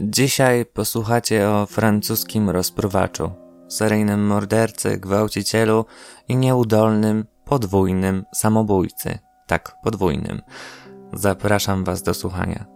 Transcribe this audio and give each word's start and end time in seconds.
Dzisiaj 0.00 0.66
posłuchacie 0.66 1.50
o 1.50 1.66
francuskim 1.66 2.50
rozpruwaczu, 2.50 3.30
seryjnym 3.68 4.26
mordercy, 4.26 4.98
gwałcicielu 4.98 5.84
i 6.28 6.36
nieudolnym, 6.36 7.26
podwójnym 7.44 8.24
samobójcy. 8.34 9.18
Tak, 9.46 9.76
podwójnym. 9.82 10.42
Zapraszam 11.12 11.84
Was 11.84 12.02
do 12.02 12.14
słuchania. 12.14 12.66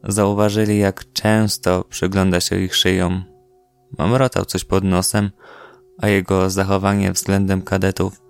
zauważyli, 0.03 0.79
jak 0.79 1.13
często 1.13 1.83
przygląda 1.83 2.39
się 2.39 2.59
ich 2.59 2.75
szyjom. 2.75 3.23
Mamrotał 3.97 4.45
coś 4.45 4.63
pod 4.63 4.83
nosem, 4.83 5.31
a 5.97 6.07
jego 6.07 6.49
zachowanie 6.49 7.11
względem 7.11 7.61
kadetów 7.61 8.21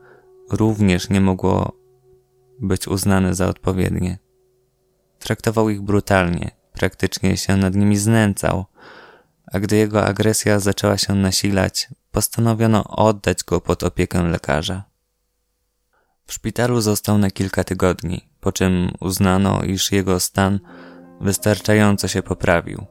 również 0.51 1.09
nie 1.09 1.21
mogło 1.21 1.78
być 2.61 2.87
uznany 2.87 3.35
za 3.35 3.47
odpowiednie. 3.47 4.17
Traktował 5.19 5.69
ich 5.69 5.81
brutalnie, 5.81 6.51
praktycznie 6.73 7.37
się 7.37 7.57
nad 7.57 7.75
nimi 7.75 7.97
znęcał, 7.97 8.65
a 9.53 9.59
gdy 9.59 9.75
jego 9.75 10.05
agresja 10.05 10.59
zaczęła 10.59 10.97
się 10.97 11.15
nasilać, 11.15 11.87
postanowiono 12.11 12.83
oddać 12.83 13.43
go 13.43 13.61
pod 13.61 13.83
opiekę 13.83 14.23
lekarza. 14.23 14.83
W 16.25 16.33
szpitalu 16.33 16.81
został 16.81 17.17
na 17.17 17.31
kilka 17.31 17.63
tygodni, 17.63 18.29
po 18.39 18.51
czym 18.51 18.91
uznano, 18.99 19.63
iż 19.63 19.91
jego 19.91 20.19
stan 20.19 20.59
wystarczająco 21.21 22.07
się 22.07 22.23
poprawił. 22.23 22.85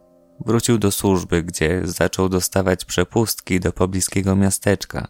Wrócił 0.46 0.78
do 0.78 0.90
służby, 0.90 1.42
gdzie 1.42 1.80
zaczął 1.84 2.28
dostawać 2.28 2.84
przepustki 2.84 3.60
do 3.60 3.72
pobliskiego 3.72 4.36
miasteczka. 4.36 5.08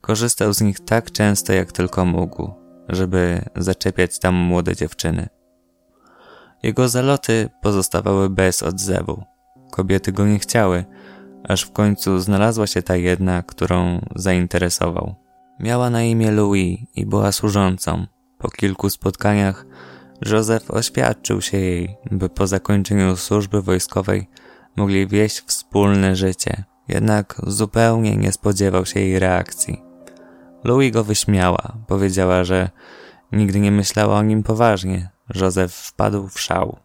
Korzystał 0.00 0.52
z 0.52 0.60
nich 0.60 0.80
tak 0.80 1.10
często, 1.10 1.52
jak 1.52 1.72
tylko 1.72 2.04
mógł 2.04 2.63
żeby 2.88 3.44
zaczepiać 3.56 4.18
tam 4.18 4.34
młode 4.34 4.76
dziewczyny. 4.76 5.28
Jego 6.62 6.88
zaloty 6.88 7.48
pozostawały 7.62 8.30
bez 8.30 8.62
odzewu. 8.62 9.24
Kobiety 9.70 10.12
go 10.12 10.26
nie 10.26 10.38
chciały, 10.38 10.84
aż 11.48 11.62
w 11.62 11.72
końcu 11.72 12.18
znalazła 12.18 12.66
się 12.66 12.82
ta 12.82 12.96
jedna, 12.96 13.42
którą 13.42 14.00
zainteresował. 14.16 15.14
Miała 15.60 15.90
na 15.90 16.02
imię 16.02 16.30
Louis 16.30 16.78
i 16.94 17.06
była 17.06 17.32
służącą. 17.32 18.06
Po 18.38 18.50
kilku 18.50 18.90
spotkaniach 18.90 19.66
Józef 20.30 20.70
oświadczył 20.70 21.40
się 21.40 21.58
jej, 21.58 21.96
by 22.10 22.28
po 22.28 22.46
zakończeniu 22.46 23.16
służby 23.16 23.62
wojskowej 23.62 24.28
mogli 24.76 25.06
wieść 25.06 25.40
wspólne 25.40 26.16
życie. 26.16 26.64
Jednak 26.88 27.40
zupełnie 27.46 28.16
nie 28.16 28.32
spodziewał 28.32 28.86
się 28.86 29.00
jej 29.00 29.18
reakcji. 29.18 29.83
Louis 30.64 30.92
go 30.92 31.04
wyśmiała. 31.04 31.72
Powiedziała, 31.86 32.44
że 32.44 32.70
nigdy 33.32 33.60
nie 33.60 33.70
myślała 33.70 34.16
o 34.16 34.22
nim 34.22 34.42
poważnie. 34.42 35.10
Józef 35.34 35.74
wpadł 35.74 36.28
w 36.28 36.40
szał. 36.40 36.78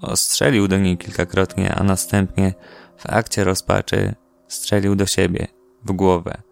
Ostrzelił 0.00 0.68
do 0.68 0.78
niej 0.78 0.98
kilkakrotnie, 0.98 1.74
a 1.74 1.82
następnie 1.82 2.54
w 2.96 3.06
akcie 3.10 3.44
rozpaczy 3.44 4.14
strzelił 4.48 4.96
do 4.96 5.06
siebie, 5.06 5.46
w 5.84 5.92
głowę. 5.92 6.42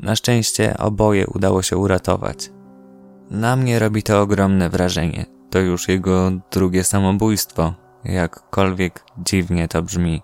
Na 0.00 0.16
szczęście 0.16 0.78
oboje 0.78 1.26
udało 1.26 1.62
się 1.62 1.76
uratować. 1.76 2.50
Na 3.30 3.56
mnie 3.56 3.78
robi 3.78 4.02
to 4.02 4.20
ogromne 4.20 4.70
wrażenie. 4.70 5.26
To 5.50 5.58
już 5.58 5.88
jego 5.88 6.30
drugie 6.50 6.84
samobójstwo, 6.84 7.74
jakkolwiek 8.04 9.04
dziwnie 9.18 9.68
to 9.68 9.82
brzmi. 9.82 10.22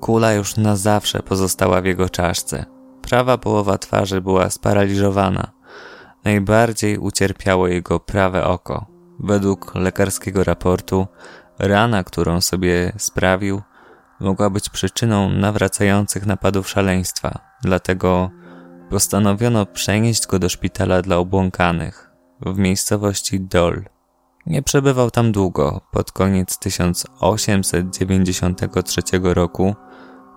Kula 0.00 0.32
już 0.32 0.56
na 0.56 0.76
zawsze 0.76 1.22
pozostała 1.22 1.80
w 1.80 1.84
jego 1.84 2.08
czaszce. 2.08 2.75
Prawa 3.06 3.38
połowa 3.38 3.78
twarzy 3.78 4.20
była 4.20 4.50
sparaliżowana. 4.50 5.52
Najbardziej 6.24 6.98
ucierpiało 6.98 7.68
jego 7.68 8.00
prawe 8.00 8.44
oko. 8.44 8.86
Według 9.18 9.74
lekarskiego 9.74 10.44
raportu, 10.44 11.06
rana, 11.58 12.04
którą 12.04 12.40
sobie 12.40 12.92
sprawił, 12.98 13.62
mogła 14.20 14.50
być 14.50 14.68
przyczyną 14.68 15.28
nawracających 15.28 16.26
napadów 16.26 16.68
szaleństwa. 16.68 17.38
Dlatego 17.62 18.30
postanowiono 18.90 19.66
przenieść 19.66 20.26
go 20.26 20.38
do 20.38 20.48
szpitala 20.48 21.02
dla 21.02 21.16
obłąkanych 21.16 22.10
w 22.40 22.58
miejscowości 22.58 23.40
Dol. 23.40 23.84
Nie 24.46 24.62
przebywał 24.62 25.10
tam 25.10 25.32
długo. 25.32 25.80
Pod 25.90 26.12
koniec 26.12 26.58
1893 26.58 29.02
roku 29.22 29.74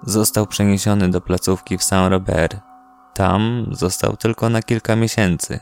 został 0.04 0.48
przeniesiony 0.48 1.10
do 1.10 1.22
placówki 1.22 1.78
w 1.78 1.84
Saint-Robert. 1.84 2.69
Tam 3.20 3.66
został 3.72 4.18
tylko 4.18 4.50
na 4.50 4.62
kilka 4.62 4.96
miesięcy. 4.96 5.60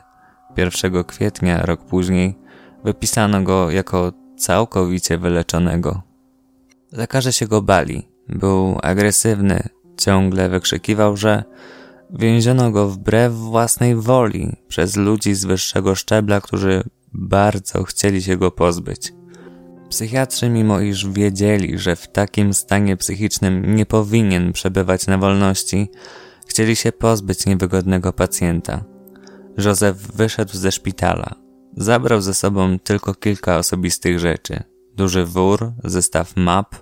1 0.56 1.04
kwietnia, 1.04 1.62
rok 1.62 1.84
później, 1.84 2.38
wypisano 2.84 3.42
go 3.42 3.70
jako 3.70 4.12
całkowicie 4.36 5.18
wyleczonego. 5.18 6.02
Lekarze 6.92 7.32
się 7.32 7.46
go 7.46 7.62
bali. 7.62 8.08
Był 8.28 8.78
agresywny, 8.82 9.62
ciągle 9.96 10.48
wykrzykiwał, 10.48 11.16
że 11.16 11.44
więziono 12.10 12.70
go 12.70 12.88
wbrew 12.88 13.32
własnej 13.32 13.96
woli 13.96 14.56
przez 14.68 14.96
ludzi 14.96 15.34
z 15.34 15.44
wyższego 15.44 15.94
szczebla, 15.94 16.40
którzy 16.40 16.82
bardzo 17.12 17.84
chcieli 17.84 18.22
się 18.22 18.36
go 18.36 18.50
pozbyć. 18.50 19.12
Psychiatrzy, 19.88 20.48
mimo 20.48 20.80
iż 20.80 21.08
wiedzieli, 21.08 21.78
że 21.78 21.96
w 21.96 22.08
takim 22.08 22.54
stanie 22.54 22.96
psychicznym 22.96 23.74
nie 23.74 23.86
powinien 23.86 24.52
przebywać 24.52 25.06
na 25.06 25.18
wolności, 25.18 25.90
chcieli 26.58 26.76
się 26.76 26.92
pozbyć 26.92 27.46
niewygodnego 27.46 28.12
pacjenta. 28.12 28.84
Józef 29.58 29.96
wyszedł 29.96 30.52
ze 30.56 30.72
szpitala. 30.72 31.34
Zabrał 31.76 32.20
ze 32.20 32.34
sobą 32.34 32.78
tylko 32.78 33.14
kilka 33.14 33.58
osobistych 33.58 34.18
rzeczy: 34.18 34.62
duży 34.94 35.24
wór, 35.24 35.72
zestaw 35.84 36.36
map, 36.36 36.76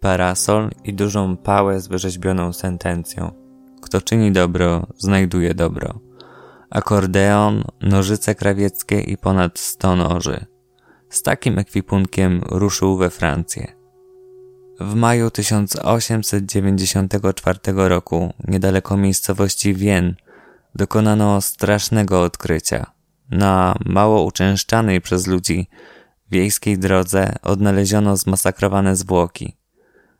parasol 0.00 0.70
i 0.84 0.94
dużą 0.94 1.36
pałę 1.36 1.80
z 1.80 1.88
wyrzeźbioną 1.88 2.52
sentencją. 2.52 3.30
Kto 3.82 4.00
czyni 4.00 4.32
dobro, 4.32 4.86
znajduje 4.96 5.54
dobro. 5.54 6.00
Akordeon, 6.70 7.64
nożyce 7.80 8.34
krawieckie 8.34 9.00
i 9.00 9.16
ponad 9.16 9.58
sto 9.58 9.96
noży. 9.96 10.46
Z 11.10 11.22
takim 11.22 11.58
ekwipunkiem 11.58 12.42
ruszył 12.50 12.96
we 12.96 13.10
Francję. 13.10 13.77
W 14.80 14.94
maju 14.94 15.30
1894 15.30 17.58
roku, 17.74 18.32
niedaleko 18.48 18.96
miejscowości 18.96 19.74
Wien, 19.74 20.14
dokonano 20.74 21.40
strasznego 21.40 22.22
odkrycia. 22.22 22.86
Na 23.30 23.74
mało 23.86 24.24
uczęszczanej 24.24 25.00
przez 25.00 25.26
ludzi 25.26 25.68
wiejskiej 26.30 26.78
drodze 26.78 27.34
odnaleziono 27.42 28.16
zmasakrowane 28.16 28.96
zwłoki. 28.96 29.56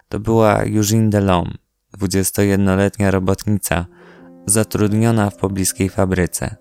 To 0.08 0.20
była 0.20 0.62
Eugene 0.62 1.10
Delhomme, 1.10 1.54
21-letnia 1.98 3.10
robotnica, 3.10 3.86
zatrudniona 4.46 5.30
w 5.30 5.36
pobliskiej 5.36 5.88
fabryce. 5.88 6.56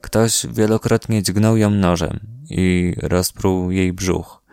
Ktoś 0.00 0.46
wielokrotnie 0.46 1.22
dźgnął 1.22 1.56
ją 1.56 1.70
nożem 1.70 2.20
i 2.50 2.94
rozpruł 3.02 3.70
jej 3.70 3.92
brzuch. 3.92 4.43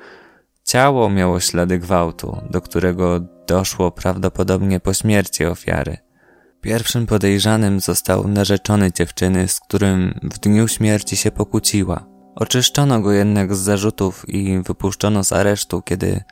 Ciało 0.71 1.09
miało 1.09 1.39
ślady 1.39 1.79
gwałtu, 1.79 2.38
do 2.50 2.62
którego 2.62 3.19
doszło 3.47 3.91
prawdopodobnie 3.91 4.79
po 4.79 4.94
śmierci 4.94 5.45
ofiary. 5.45 5.97
Pierwszym 6.62 7.06
podejrzanym 7.06 7.79
został 7.79 8.27
narzeczony 8.27 8.91
dziewczyny, 8.91 9.47
z 9.47 9.59
którym 9.59 10.19
w 10.23 10.39
dniu 10.39 10.68
śmierci 10.68 11.18
się 11.18 11.31
pokłóciła. 11.31 12.06
Oczyszczono 12.35 13.00
go 13.00 13.12
jednak 13.12 13.56
z 13.56 13.59
zarzutów 13.59 14.29
i 14.29 14.62
wypuszczono 14.62 15.23
z 15.23 15.33
aresztu, 15.33 15.81
kiedy 15.81 16.23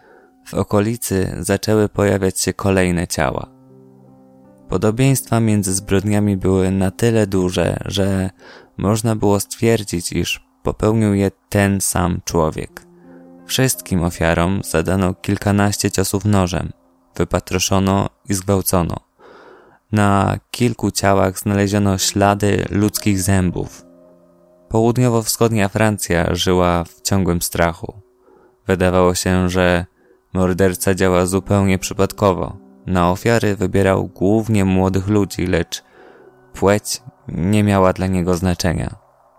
w 0.45 0.53
okolicy 0.53 1.36
zaczęły 1.39 1.89
pojawiać 1.89 2.39
się 2.39 2.53
kolejne 2.53 3.07
ciała. 3.07 3.47
Podobieństwa 4.69 5.39
między 5.39 5.74
zbrodniami 5.74 6.38
były 6.38 6.71
na 6.71 6.91
tyle 6.91 7.27
duże, 7.27 7.77
że 7.86 8.30
można 8.77 9.15
było 9.15 9.39
stwierdzić, 9.39 10.12
iż 10.12 10.50
popełnił 10.63 11.13
je 11.13 11.31
ten 11.50 11.81
sam 11.81 12.19
człowiek. 12.25 12.88
Wszystkim 13.50 14.04
ofiarom 14.04 14.62
zadano 14.63 15.13
kilkanaście 15.13 15.92
ciosów 15.92 16.25
nożem, 16.25 16.72
wypatroszono 17.16 18.10
i 18.30 18.34
zgwałcono. 18.34 18.96
Na 19.92 20.38
kilku 20.51 20.92
ciałach 20.92 21.40
znaleziono 21.40 21.98
ślady 21.98 22.66
ludzkich 22.72 23.22
zębów. 23.22 23.86
Południowo-wschodnia 24.69 25.69
Francja 25.69 26.36
żyła 26.36 26.84
w 26.84 27.01
ciągłym 27.01 27.42
strachu. 27.42 27.94
Wydawało 28.68 29.16
się, 29.16 29.50
że 29.50 29.86
morderca 30.34 30.96
działa 30.96 31.25
zupełnie 31.25 31.80
przypadkowo. 31.80 32.57
Na 32.86 33.12
ofiary 33.12 33.56
wybierał 33.56 34.07
głównie 34.07 34.66
młodych 34.66 35.07
ludzi, 35.07 35.48
lecz 35.48 35.84
płeć 36.54 37.01
nie 37.28 37.63
miała 37.63 37.94
dla 37.94 38.07
niego 38.07 38.36
znaczenia. 38.36 38.96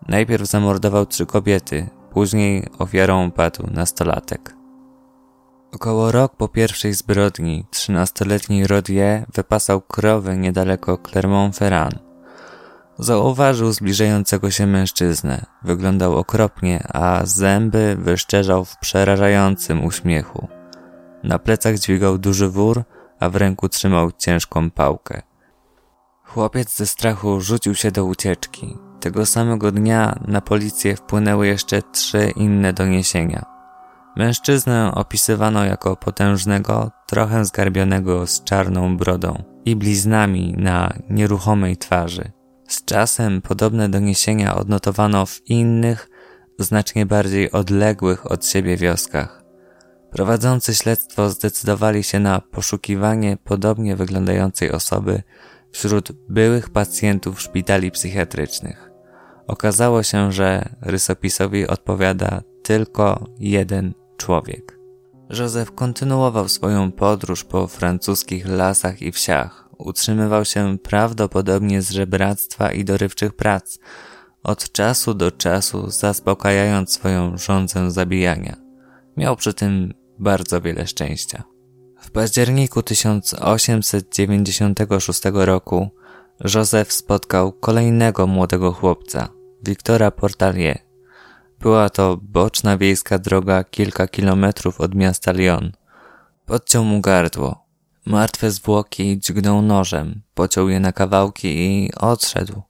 Najpierw 0.08 0.46
zamordował 0.46 1.06
trzy 1.06 1.26
kobiety, 1.26 1.88
później 2.10 2.66
ofiarą 2.78 3.30
padł 3.30 3.66
nastolatek. 3.70 4.54
Około 5.72 6.12
rok 6.12 6.36
po 6.36 6.48
pierwszej 6.48 6.94
zbrodni 6.94 7.64
trzynastoletni 7.70 8.66
Rodier 8.66 9.24
wypasał 9.34 9.80
krowy 9.80 10.36
niedaleko 10.36 10.96
Clermont-Ferrand. 10.96 11.98
Zauważył 12.98 13.72
zbliżającego 13.72 14.50
się 14.50 14.66
mężczyznę. 14.66 15.46
Wyglądał 15.62 16.16
okropnie, 16.16 16.86
a 16.92 17.20
zęby 17.24 17.96
wyszczerzał 17.98 18.64
w 18.64 18.76
przerażającym 18.76 19.84
uśmiechu. 19.84 20.48
Na 21.24 21.38
plecach 21.38 21.78
dźwigał 21.78 22.18
duży 22.18 22.48
wór, 22.48 22.82
a 23.20 23.28
w 23.28 23.36
ręku 23.36 23.68
trzymał 23.68 24.12
ciężką 24.12 24.70
pałkę. 24.70 25.22
Chłopiec 26.24 26.76
ze 26.76 26.86
strachu 26.86 27.40
rzucił 27.40 27.74
się 27.74 27.90
do 27.90 28.04
ucieczki. 28.04 28.89
Tego 29.00 29.26
samego 29.26 29.72
dnia 29.72 30.18
na 30.26 30.40
policję 30.40 30.96
wpłynęły 30.96 31.46
jeszcze 31.46 31.82
trzy 31.82 32.32
inne 32.36 32.72
doniesienia. 32.72 33.44
Mężczyznę 34.16 34.92
opisywano 34.94 35.64
jako 35.64 35.96
potężnego, 35.96 36.90
trochę 37.06 37.44
zgarbionego 37.44 38.26
z 38.26 38.44
czarną 38.44 38.96
brodą 38.96 39.42
i 39.64 39.76
bliznami 39.76 40.54
na 40.58 40.92
nieruchomej 41.10 41.76
twarzy. 41.76 42.32
Z 42.68 42.84
czasem 42.84 43.42
podobne 43.42 43.88
doniesienia 43.88 44.56
odnotowano 44.56 45.26
w 45.26 45.40
innych, 45.46 46.08
znacznie 46.58 47.06
bardziej 47.06 47.52
odległych 47.52 48.30
od 48.30 48.46
siebie 48.46 48.76
wioskach. 48.76 49.42
Prowadzący 50.10 50.74
śledztwo 50.74 51.30
zdecydowali 51.30 52.02
się 52.02 52.20
na 52.20 52.40
poszukiwanie 52.40 53.36
podobnie 53.44 53.96
wyglądającej 53.96 54.72
osoby 54.72 55.22
wśród 55.72 56.12
byłych 56.28 56.70
pacjentów 56.70 57.40
szpitali 57.40 57.90
psychiatrycznych. 57.90 58.89
Okazało 59.50 60.02
się, 60.02 60.32
że 60.32 60.68
rysopisowi 60.80 61.66
odpowiada 61.66 62.42
tylko 62.62 63.26
jeden 63.38 63.94
człowiek. 64.16 64.78
Józef 65.30 65.72
kontynuował 65.72 66.48
swoją 66.48 66.92
podróż 66.92 67.44
po 67.44 67.66
francuskich 67.66 68.48
lasach 68.48 69.02
i 69.02 69.12
wsiach. 69.12 69.68
Utrzymywał 69.78 70.44
się 70.44 70.78
prawdopodobnie 70.78 71.82
z 71.82 71.90
żebractwa 71.90 72.72
i 72.72 72.84
dorywczych 72.84 73.32
prac, 73.32 73.78
od 74.42 74.72
czasu 74.72 75.14
do 75.14 75.30
czasu 75.30 75.90
zaspokajając 75.90 76.92
swoją 76.92 77.38
żądzę 77.38 77.90
zabijania. 77.90 78.56
Miał 79.16 79.36
przy 79.36 79.54
tym 79.54 79.94
bardzo 80.18 80.60
wiele 80.60 80.86
szczęścia. 80.86 81.42
W 82.00 82.10
październiku 82.10 82.82
1896 82.82 85.22
roku 85.32 85.88
Józef 86.54 86.92
spotkał 86.92 87.52
kolejnego 87.52 88.26
młodego 88.26 88.72
chłopca, 88.72 89.39
Wiktora 89.62 90.10
Portalier. 90.10 90.78
Była 91.60 91.90
to 91.90 92.18
boczna 92.22 92.78
wiejska 92.78 93.18
droga 93.18 93.64
kilka 93.64 94.08
kilometrów 94.08 94.80
od 94.80 94.94
miasta 94.94 95.32
Lyon. 95.32 95.72
Podciął 96.46 96.84
mu 96.84 97.00
gardło. 97.00 97.64
Martwe 98.06 98.50
zwłoki 98.50 99.18
dźgnął 99.18 99.62
nożem, 99.62 100.22
pociął 100.34 100.68
je 100.68 100.80
na 100.80 100.92
kawałki 100.92 101.48
i 101.48 101.92
odszedł. 101.94 102.62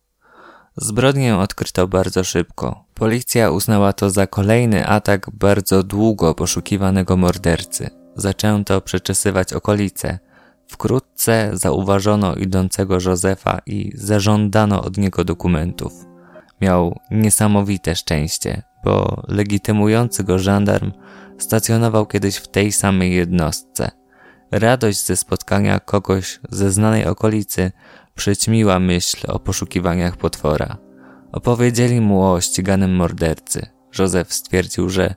Zbrodnię 0.76 1.36
odkryto 1.36 1.88
bardzo 1.88 2.24
szybko. 2.24 2.84
Policja 2.94 3.50
uznała 3.50 3.92
to 3.92 4.10
za 4.10 4.26
kolejny 4.26 4.86
atak 4.86 5.30
bardzo 5.32 5.82
długo 5.82 6.34
poszukiwanego 6.34 7.16
mordercy. 7.16 7.90
Zaczęto 8.16 8.80
przeczesywać 8.80 9.52
okolice. 9.52 10.18
Wkrótce 10.66 11.50
zauważono 11.52 12.34
idącego 12.34 12.94
Józefa 12.94 13.60
i 13.66 13.92
zażądano 13.94 14.82
od 14.82 14.98
niego 14.98 15.24
dokumentów. 15.24 16.09
Miał 16.60 17.00
niesamowite 17.10 17.94
szczęście, 17.94 18.62
bo 18.84 19.22
legitymujący 19.28 20.24
go 20.24 20.38
żandarm 20.38 20.92
stacjonował 21.38 22.06
kiedyś 22.06 22.36
w 22.36 22.48
tej 22.48 22.72
samej 22.72 23.14
jednostce. 23.14 23.90
Radość 24.50 25.06
ze 25.06 25.16
spotkania 25.16 25.80
kogoś 25.80 26.40
ze 26.50 26.70
znanej 26.70 27.06
okolicy 27.06 27.72
przyćmiła 28.14 28.78
myśl 28.78 29.26
o 29.28 29.38
poszukiwaniach 29.38 30.16
potwora. 30.16 30.76
Opowiedzieli 31.32 32.00
mu 32.00 32.24
o 32.24 32.40
ściganym 32.40 32.96
mordercy. 32.96 33.66
Józef 33.98 34.32
stwierdził, 34.32 34.88
że 34.88 35.14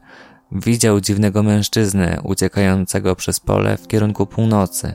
widział 0.51 0.99
dziwnego 1.01 1.43
mężczyznę 1.43 2.21
uciekającego 2.23 3.15
przez 3.15 3.39
pole 3.39 3.77
w 3.77 3.87
kierunku 3.87 4.25
północy. 4.25 4.93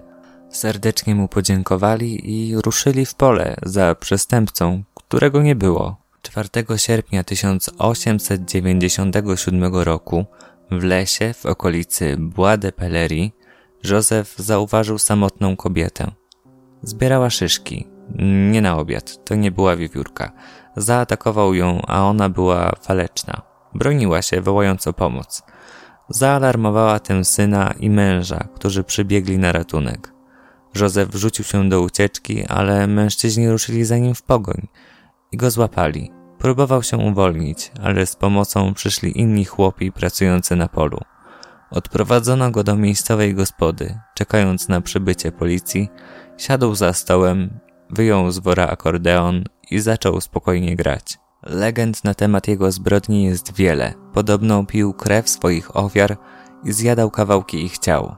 Serdecznie 0.50 1.14
mu 1.14 1.28
podziękowali 1.28 2.30
i 2.32 2.56
ruszyli 2.56 3.06
w 3.06 3.14
pole 3.14 3.56
za 3.62 3.94
przestępcą, 3.94 4.82
którego 4.94 5.42
nie 5.42 5.56
było. 5.56 6.07
4 6.22 6.48
sierpnia 6.76 7.24
1897 7.24 9.74
roku 9.74 10.26
w 10.70 10.84
lesie 10.84 11.34
w 11.34 11.46
okolicy 11.46 12.16
Bois 12.18 12.58
de 12.58 12.72
Pellerie 12.72 13.30
Józef 13.84 14.34
zauważył 14.38 14.98
samotną 14.98 15.56
kobietę. 15.56 16.10
Zbierała 16.82 17.30
szyszki. 17.30 17.86
Nie 18.50 18.62
na 18.62 18.76
obiad, 18.76 19.24
to 19.24 19.34
nie 19.34 19.50
była 19.50 19.76
wiewiórka. 19.76 20.32
Zaatakował 20.76 21.54
ją, 21.54 21.82
a 21.86 22.04
ona 22.04 22.28
była 22.28 22.72
waleczna. 22.88 23.42
Broniła 23.74 24.22
się, 24.22 24.40
wołając 24.40 24.86
o 24.86 24.92
pomoc. 24.92 25.42
Zaalarmowała 26.08 27.00
tę 27.00 27.24
syna 27.24 27.74
i 27.80 27.90
męża, 27.90 28.48
którzy 28.54 28.84
przybiegli 28.84 29.38
na 29.38 29.52
ratunek. 29.52 30.12
Józef 30.74 31.14
rzucił 31.14 31.44
się 31.44 31.68
do 31.68 31.80
ucieczki, 31.80 32.46
ale 32.46 32.86
mężczyźni 32.86 33.50
ruszyli 33.50 33.84
za 33.84 33.98
nim 33.98 34.14
w 34.14 34.22
pogoń 34.22 34.68
i 35.32 35.36
go 35.36 35.50
złapali. 35.50 36.12
Próbował 36.38 36.82
się 36.82 36.96
uwolnić, 36.96 37.72
ale 37.82 38.06
z 38.06 38.16
pomocą 38.16 38.74
przyszli 38.74 39.20
inni 39.20 39.44
chłopi 39.44 39.92
pracujący 39.92 40.56
na 40.56 40.68
polu. 40.68 41.00
Odprowadzono 41.70 42.50
go 42.50 42.64
do 42.64 42.76
miejscowej 42.76 43.34
gospody. 43.34 43.98
Czekając 44.14 44.68
na 44.68 44.80
przybycie 44.80 45.32
policji, 45.32 45.88
siadł 46.36 46.74
za 46.74 46.92
stołem, 46.92 47.58
wyjął 47.90 48.30
z 48.30 48.38
wora 48.38 48.66
akordeon 48.66 49.44
i 49.70 49.78
zaczął 49.78 50.20
spokojnie 50.20 50.76
grać. 50.76 51.18
Legend 51.42 52.04
na 52.04 52.14
temat 52.14 52.48
jego 52.48 52.72
zbrodni 52.72 53.24
jest 53.24 53.54
wiele. 53.54 53.94
Podobno 54.12 54.64
pił 54.64 54.94
krew 54.94 55.28
swoich 55.28 55.76
ofiar 55.76 56.16
i 56.64 56.72
zjadał 56.72 57.10
kawałki 57.10 57.64
ich 57.64 57.78
ciał. 57.78 58.16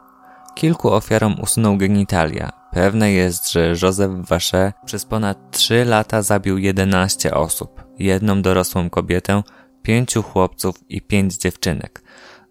Kilku 0.55 0.93
ofiarom 0.93 1.40
usunął 1.40 1.76
genitalia. 1.76 2.60
Pewne 2.73 3.12
jest, 3.12 3.53
że 3.53 3.75
Józef 3.83 4.11
Wasze 4.29 4.73
przez 4.85 5.05
ponad 5.05 5.50
3 5.50 5.85
lata 5.85 6.23
zabił 6.23 6.59
11 6.59 7.35
osób, 7.35 7.85
jedną 7.99 8.43
dorosłą 8.43 8.91
kobietę, 8.91 9.43
pięciu 9.83 10.23
chłopców 10.23 10.75
i 10.89 11.03
pięć 11.03 11.37
dziewczynek. 11.37 12.03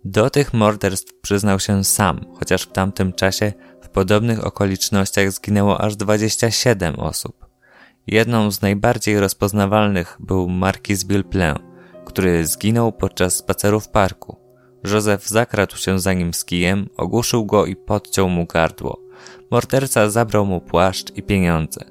Do 0.06 0.30
tych 0.30 0.54
morderstw 0.54 1.14
przyznał 1.22 1.60
się 1.60 1.84
sam, 1.84 2.26
chociaż 2.40 2.62
w 2.62 2.72
tamtym 2.72 3.14
czasie 3.14 3.54
w 3.82 3.90
podobnych 3.90 4.46
okolicznościach 4.46 5.32
zginęło 5.32 5.82
aż 5.82 5.96
27 5.96 7.00
osób. 7.00 7.46
Jedną 8.08 8.52
z 8.52 8.62
najbardziej 8.62 9.20
rozpoznawalnych 9.20 10.18
był 10.20 10.50
Marquis 10.50 11.04
Villeplain, 11.04 11.56
który 12.06 12.48
zginął 12.48 12.92
podczas 12.92 13.36
spaceru 13.36 13.80
w 13.80 13.90
parku. 13.90 14.38
Józef 14.84 15.28
zakradł 15.28 15.78
się 15.78 16.00
za 16.00 16.14
nim 16.14 16.34
z 16.34 16.46
kijem, 16.46 16.90
ogłuszył 16.98 17.46
go 17.46 17.66
i 17.66 17.76
podciął 17.76 18.30
mu 18.30 18.46
gardło. 18.46 19.09
Morderca 19.52 20.10
zabrał 20.10 20.46
mu 20.46 20.62
płaszcz 20.62 21.12
i 21.16 21.24
pieniądze. 21.24 21.82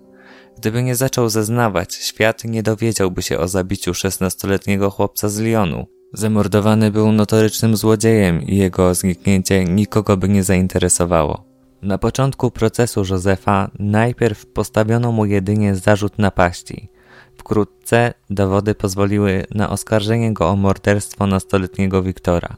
Gdyby 0.58 0.82
nie 0.82 0.97
zaczął 0.97 1.28
zeznawać, 1.28 1.94
świat 1.94 2.44
nie 2.44 2.62
dowiedziałby 2.62 3.23
się 3.23 3.38
o 3.38 3.49
zabiciu 3.49 3.94
szesnastoletniego 3.94 4.90
chłopca 4.90 5.28
z 5.28 5.38
Lyonu. 5.38 5.87
Zamordowany 6.12 6.90
był 6.90 7.12
notorycznym 7.12 7.76
złodziejem 7.76 8.42
i 8.42 8.56
jego 8.56 8.94
zniknięcie 8.94 9.64
nikogo 9.64 10.16
by 10.16 10.28
nie 10.28 10.42
zainteresowało. 10.42 11.44
Na 11.82 11.99
początku 11.99 12.50
procesu 12.50 13.00
Józefa 13.00 13.70
najpierw 13.78 14.47
postawiono 14.47 15.12
mu 15.12 15.25
jedynie 15.25 15.75
zarzut 15.75 16.18
napaści. 16.18 16.88
Wkrótce 17.37 18.14
dowody 18.30 18.75
pozwoliły 18.75 19.44
na 19.54 19.70
oskarżenie 19.70 20.32
go 20.32 20.49
o 20.49 20.56
morderstwo 20.56 21.26
nastoletniego 21.26 22.02
Wiktora. 22.02 22.56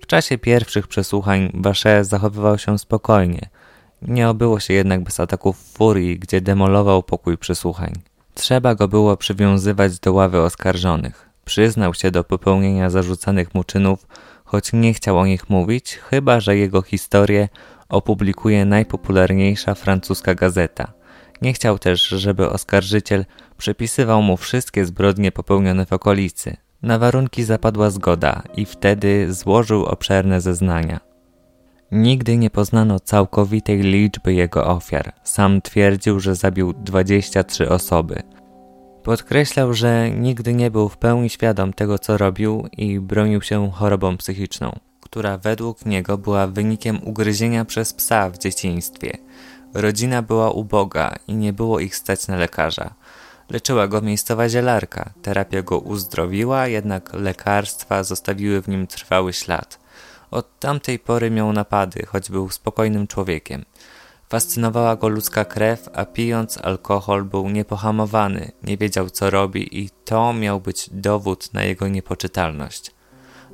W 0.00 0.06
czasie 0.06 0.38
pierwszych 0.38 0.88
przesłuchań 0.88 1.50
Basze 1.54 2.04
zachowywał 2.04 2.58
się 2.58 2.78
spokojnie. 2.78 3.48
Nie 4.08 4.28
obyło 4.28 4.60
się 4.60 4.74
jednak 4.74 5.04
bez 5.04 5.20
ataków 5.20 5.58
furii, 5.58 6.18
gdzie 6.18 6.40
demolował 6.40 7.02
pokój 7.02 7.38
przesłuchań. 7.38 7.92
Trzeba 8.34 8.74
go 8.74 8.88
było 8.88 9.16
przywiązywać 9.16 9.98
do 9.98 10.12
ławy 10.12 10.40
oskarżonych. 10.40 11.28
Przyznał 11.44 11.94
się 11.94 12.10
do 12.10 12.24
popełnienia 12.24 12.90
zarzucanych 12.90 13.54
mu 13.54 13.64
czynów, 13.64 14.06
choć 14.44 14.72
nie 14.72 14.94
chciał 14.94 15.18
o 15.18 15.26
nich 15.26 15.50
mówić, 15.50 15.94
chyba 15.94 16.40
że 16.40 16.56
jego 16.56 16.82
historię 16.82 17.48
opublikuje 17.88 18.64
najpopularniejsza 18.64 19.74
francuska 19.74 20.34
gazeta. 20.34 20.92
Nie 21.42 21.52
chciał 21.52 21.78
też, 21.78 22.08
żeby 22.08 22.50
oskarżyciel 22.50 23.24
przypisywał 23.58 24.22
mu 24.22 24.36
wszystkie 24.36 24.84
zbrodnie 24.84 25.32
popełnione 25.32 25.86
w 25.86 25.92
okolicy. 25.92 26.56
Na 26.82 26.98
warunki 26.98 27.44
zapadła 27.44 27.90
zgoda 27.90 28.42
i 28.56 28.66
wtedy 28.66 29.34
złożył 29.34 29.84
obszerne 29.84 30.40
zeznania. 30.40 31.13
Nigdy 31.94 32.36
nie 32.36 32.50
poznano 32.50 33.00
całkowitej 33.00 33.80
liczby 33.80 34.34
jego 34.34 34.66
ofiar. 34.66 35.12
Sam 35.24 35.62
twierdził, 35.62 36.20
że 36.20 36.34
zabił 36.34 36.72
23 36.72 37.68
osoby. 37.68 38.22
Podkreślał, 39.02 39.74
że 39.74 40.10
nigdy 40.10 40.54
nie 40.54 40.70
był 40.70 40.88
w 40.88 40.96
pełni 40.96 41.30
świadom 41.30 41.72
tego, 41.72 41.98
co 41.98 42.18
robił 42.18 42.68
i 42.72 43.00
bronił 43.00 43.42
się 43.42 43.70
chorobą 43.70 44.16
psychiczną, 44.16 44.78
która 45.00 45.38
według 45.38 45.86
niego 45.86 46.18
była 46.18 46.46
wynikiem 46.46 47.00
ugryzienia 47.04 47.64
przez 47.64 47.92
psa 47.92 48.30
w 48.30 48.38
dzieciństwie. 48.38 49.18
Rodzina 49.74 50.22
była 50.22 50.50
uboga 50.50 51.14
i 51.28 51.34
nie 51.34 51.52
było 51.52 51.80
ich 51.80 51.96
stać 51.96 52.28
na 52.28 52.36
lekarza. 52.36 52.94
Leczyła 53.50 53.88
go 53.88 54.00
miejscowa 54.00 54.48
zielarka. 54.48 55.10
Terapia 55.22 55.62
go 55.62 55.78
uzdrowiła, 55.78 56.66
jednak 56.66 57.12
lekarstwa 57.12 58.04
zostawiły 58.04 58.62
w 58.62 58.68
nim 58.68 58.86
trwały 58.86 59.32
ślad. 59.32 59.83
Od 60.34 60.58
tamtej 60.58 60.98
pory 60.98 61.30
miał 61.30 61.52
napady, 61.52 62.06
choć 62.06 62.30
był 62.30 62.50
spokojnym 62.50 63.06
człowiekiem. 63.06 63.64
Fascynowała 64.28 64.96
go 64.96 65.08
ludzka 65.08 65.44
krew, 65.44 65.88
a 65.94 66.04
pijąc 66.04 66.58
alkohol 66.62 67.24
był 67.24 67.48
niepohamowany, 67.48 68.52
nie 68.62 68.76
wiedział 68.76 69.10
co 69.10 69.30
robi 69.30 69.82
i 69.82 69.90
to 70.04 70.32
miał 70.32 70.60
być 70.60 70.90
dowód 70.92 71.54
na 71.54 71.64
jego 71.64 71.88
niepoczytalność. 71.88 72.90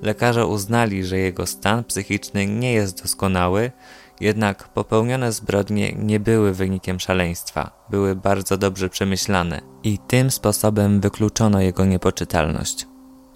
Lekarze 0.02 0.46
uznali, 0.46 1.04
że 1.04 1.18
jego 1.18 1.46
stan 1.46 1.84
psychiczny 1.84 2.46
nie 2.46 2.72
jest 2.72 3.02
doskonały, 3.02 3.72
jednak 4.20 4.68
popełnione 4.68 5.32
zbrodnie 5.32 5.92
nie 5.92 6.20
były 6.20 6.54
wynikiem 6.54 7.00
szaleństwa, 7.00 7.70
były 7.90 8.16
bardzo 8.16 8.56
dobrze 8.56 8.88
przemyślane 8.88 9.60
i 9.82 9.98
tym 9.98 10.30
sposobem 10.30 11.00
wykluczono 11.00 11.60
jego 11.60 11.84
niepoczytalność. 11.84 12.86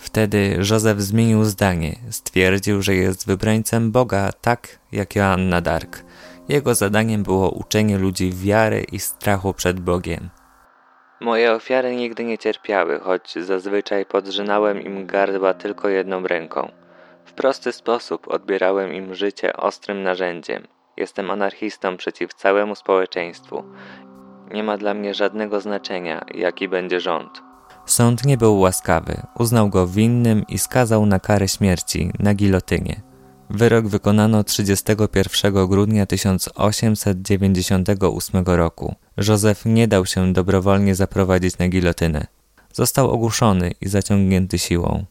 Wtedy 0.05 0.57
Józef 0.59 1.01
zmienił 1.01 1.45
zdanie, 1.45 1.97
stwierdził, 2.11 2.83
że 2.83 2.95
jest 2.95 3.27
wybrańcem 3.27 3.93
Boga 3.93 4.31
tak 4.41 4.79
jak 4.93 5.17
Joanna 5.17 5.61
Dark. 5.61 6.05
Jego 6.49 6.75
zadaniem 6.75 7.23
było 7.23 7.51
uczenie 7.51 7.99
ludzi 7.99 8.33
wiary 8.33 8.85
i 8.93 8.99
strachu 8.99 9.55
przed 9.55 9.81
Bogiem. 9.81 10.29
Moje 11.21 11.53
ofiary 11.53 11.97
nigdy 11.97 12.25
nie 12.25 12.39
cierpiały, 12.39 13.01
choć 13.01 13.35
zazwyczaj 13.35 14.07
podrzynałem 14.07 14.83
im 14.83 15.07
gardła 15.07 15.55
tylko 15.55 15.89
jedną 15.89 16.27
ręką. 16.27 16.71
W 17.25 17.33
prosty 17.33 17.73
sposób 17.73 18.29
odbierałem 18.29 18.95
im 18.95 19.15
życie 19.15 19.57
ostrym 19.57 20.03
narzędziem. 20.03 20.67
Jestem 20.97 21.31
anarchistą 21.31 21.97
przeciw 21.97 22.35
całemu 22.35 22.75
społeczeństwu. 22.75 23.65
Nie 24.53 24.63
ma 24.63 24.77
dla 24.77 24.95
mnie 24.95 25.15
żadnego 25.15 25.61
znaczenia, 25.61 26.25
jaki 26.35 26.69
będzie 26.69 27.01
rząd. 27.01 27.54
Sąd 27.87 28.25
nie 28.25 28.37
był 28.37 28.59
łaskawy, 28.59 29.23
uznał 29.39 29.69
go 29.69 29.87
winnym 29.87 30.45
i 30.49 30.59
skazał 30.59 31.07
na 31.07 31.21
karę 31.21 31.49
śmierci 31.49 32.11
na 32.19 32.35
gilotynie. 32.35 33.03
Wyrok 33.51 33.87
wykonano 33.87 34.45
31 34.45 35.69
grudnia 35.69 36.07
1898 36.07 38.45
roku. 38.47 38.95
Józef 39.17 39.65
nie 39.65 39.89
dał 39.89 40.07
się 40.07 40.33
dobrowolnie 40.33 40.95
zaprowadzić 40.95 41.59
na 41.59 41.69
gilotynę. 41.69 42.27
Został 42.73 43.11
ogłuszony 43.11 43.73
i 43.81 43.89
zaciągnięty 43.89 44.59
siłą. 44.59 45.05